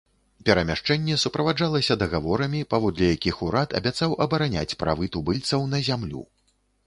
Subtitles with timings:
[0.49, 6.23] Перамяшчэнне суправаджалася дагаворамі, паводле якіх урад абяцаў абараняць правы тубыльцаў на зямлю.